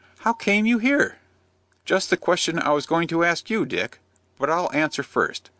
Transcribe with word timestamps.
"How 0.21 0.33
came 0.33 0.65
you 0.65 0.79
here?" 0.79 1.17
"Just 1.85 2.09
the 2.09 2.17
question 2.17 2.57
I 2.57 2.71
was 2.71 2.87
going 2.87 3.07
to 3.09 3.23
ask 3.23 3.51
you, 3.51 3.67
Dick. 3.67 3.99
But 4.39 4.49
I'll 4.49 4.71
answer 4.73 5.03
first. 5.03 5.47